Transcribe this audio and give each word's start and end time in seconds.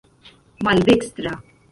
maldekstra 0.63 1.31